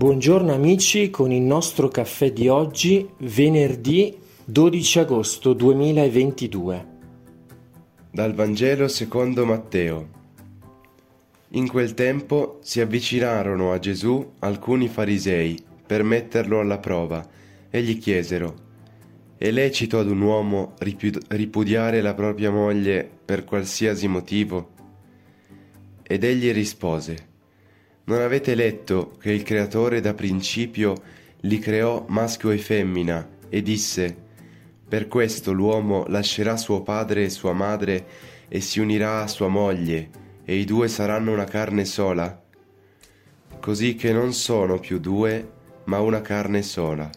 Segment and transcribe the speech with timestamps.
[0.00, 6.86] Buongiorno amici con il nostro caffè di oggi, venerdì 12 agosto 2022.
[8.10, 10.08] Dal Vangelo secondo Matteo.
[11.48, 17.22] In quel tempo si avvicinarono a Gesù alcuni farisei per metterlo alla prova
[17.68, 18.54] e gli chiesero:
[19.36, 24.70] È lecito ad un uomo ripu- ripudiare la propria moglie per qualsiasi motivo?
[26.02, 27.29] Ed egli rispose:
[28.04, 30.94] Non avete letto che il Creatore da principio
[31.42, 34.16] li creò maschio e femmina e disse:
[34.88, 38.06] Per questo l'uomo lascerà suo padre e sua madre
[38.48, 40.10] e si unirà a sua moglie
[40.44, 42.42] e i due saranno una carne sola?
[43.60, 45.50] Così che non sono più due,
[45.84, 47.10] ma una carne sola.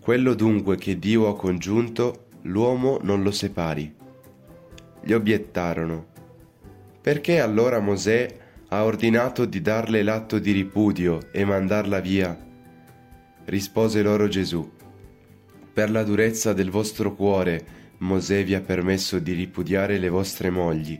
[0.00, 3.94] Quello dunque che Dio ha congiunto, l'uomo non lo separi.
[5.00, 6.06] Gli obiettarono.
[7.00, 8.40] Perché allora Mosè
[8.72, 12.34] ha ordinato di darle l'atto di ripudio e mandarla via?
[13.44, 14.66] Rispose loro Gesù.
[15.74, 20.98] Per la durezza del vostro cuore Mosè vi ha permesso di ripudiare le vostre mogli,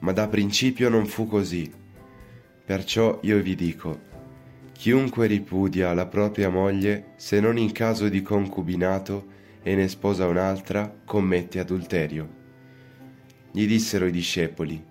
[0.00, 1.72] ma da principio non fu così.
[2.66, 4.00] Perciò io vi dico,
[4.72, 9.24] chiunque ripudia la propria moglie, se non in caso di concubinato
[9.62, 12.28] e ne sposa un'altra, commette adulterio.
[13.52, 14.88] Gli dissero i discepoli,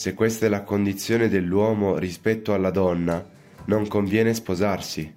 [0.00, 3.22] se questa è la condizione dell'uomo rispetto alla donna,
[3.66, 5.14] non conviene sposarsi.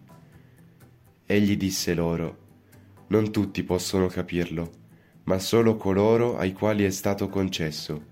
[1.26, 2.38] Egli disse loro,
[3.08, 4.72] non tutti possono capirlo,
[5.24, 8.04] ma solo coloro ai quali è stato concesso.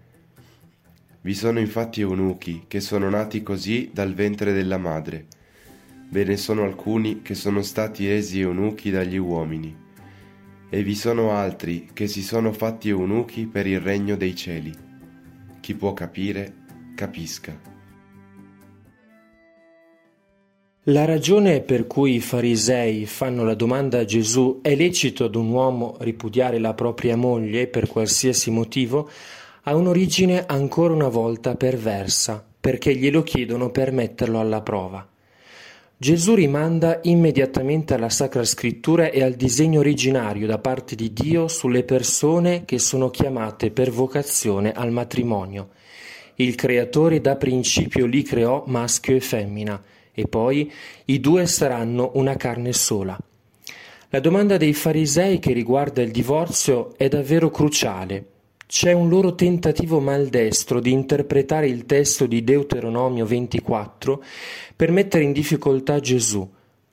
[1.19, 5.25] Vi sono infatti eunuchi che sono nati così dal ventre della madre.
[6.09, 9.75] Ve ne sono alcuni che sono stati resi eunuchi dagli uomini.
[10.69, 14.73] E vi sono altri che si sono fatti eunuchi per il regno dei cieli.
[15.59, 16.59] Chi può capire,
[17.01, 17.59] capisca.
[20.85, 25.49] La ragione per cui i farisei fanno la domanda a Gesù è lecito ad un
[25.49, 29.09] uomo ripudiare la propria moglie per qualsiasi motivo
[29.63, 35.07] ha un'origine ancora una volta perversa, perché glielo chiedono per metterlo alla prova.
[35.97, 41.83] Gesù rimanda immediatamente alla Sacra Scrittura e al disegno originario da parte di Dio sulle
[41.83, 45.69] persone che sono chiamate per vocazione al matrimonio.
[46.35, 49.81] Il Creatore da principio li creò maschio e femmina,
[50.13, 50.71] e poi
[51.05, 53.17] i due saranno una carne sola.
[54.09, 58.25] La domanda dei farisei che riguarda il divorzio è davvero cruciale.
[58.67, 64.23] C'è un loro tentativo maldestro di interpretare il testo di Deuteronomio 24
[64.75, 66.49] per mettere in difficoltà Gesù.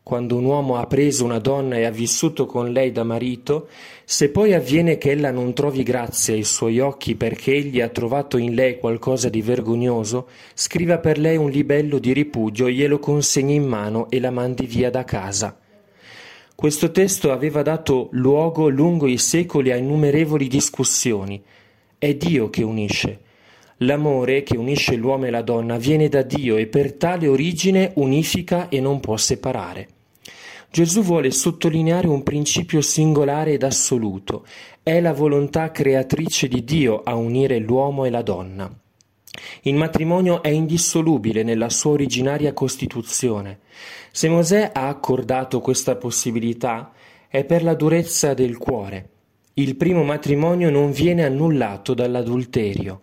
[0.08, 3.68] Quando un uomo ha preso una donna e ha vissuto con lei da marito,
[4.06, 8.38] se poi avviene che ella non trovi grazia ai suoi occhi perché egli ha trovato
[8.38, 13.66] in lei qualcosa di vergognoso, scriva per lei un libello di ripudio, glielo consegni in
[13.66, 15.58] mano e la mandi via da casa.
[16.54, 21.42] Questo testo aveva dato luogo lungo i secoli a innumerevoli discussioni.
[21.98, 23.20] È Dio che unisce.
[23.82, 28.70] L'amore che unisce l'uomo e la donna viene da Dio e per tale origine unifica
[28.70, 29.96] e non può separare.
[30.70, 34.44] Gesù vuole sottolineare un principio singolare ed assoluto.
[34.82, 38.70] È la volontà creatrice di Dio a unire l'uomo e la donna.
[39.62, 43.60] Il matrimonio è indissolubile nella sua originaria costituzione.
[44.12, 46.92] Se Mosè ha accordato questa possibilità
[47.28, 49.08] è per la durezza del cuore.
[49.54, 53.00] Il primo matrimonio non viene annullato dall'adulterio.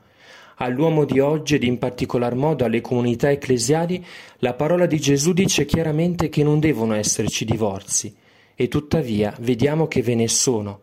[0.57, 4.03] All'uomo di oggi ed in particolar modo alle comunità ecclesiali
[4.39, 8.15] la parola di Gesù dice chiaramente che non devono esserci divorzi
[8.55, 10.79] e tuttavia vediamo che ve ne sono.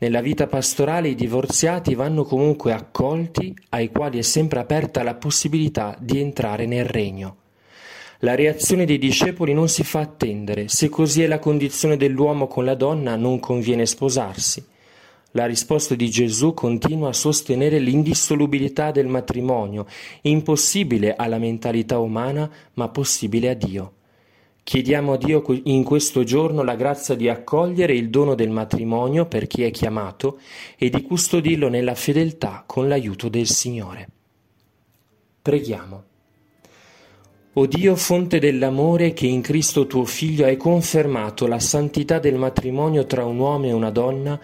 [0.00, 5.96] Nella vita pastorale i divorziati vanno comunque accolti, ai quali è sempre aperta la possibilità
[5.98, 7.36] di entrare nel regno.
[8.20, 12.64] La reazione dei discepoli non si fa attendere, se così è la condizione dell'uomo con
[12.64, 14.64] la donna non conviene sposarsi.
[15.38, 19.86] La risposta di Gesù continua a sostenere l'indissolubilità del matrimonio,
[20.22, 23.92] impossibile alla mentalità umana ma possibile a Dio.
[24.64, 29.46] Chiediamo a Dio in questo giorno la grazia di accogliere il dono del matrimonio per
[29.46, 30.40] chi è chiamato
[30.76, 34.08] e di custodirlo nella fedeltà con l'aiuto del Signore.
[35.40, 36.02] Preghiamo.
[37.58, 43.04] O Dio, fonte dell'amore che in Cristo tuo Figlio hai confermato la santità del matrimonio
[43.04, 44.38] tra un uomo e una donna,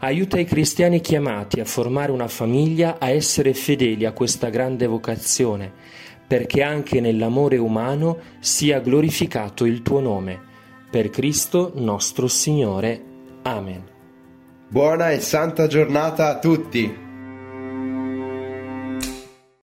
[0.00, 5.72] aiuta i cristiani chiamati a formare una famiglia a essere fedeli a questa grande vocazione
[6.26, 10.38] perché anche nell'amore umano sia glorificato il tuo nome.
[10.90, 13.02] Per Cristo nostro Signore.
[13.44, 13.82] Amen.
[14.68, 17.07] Buona e santa giornata a tutti!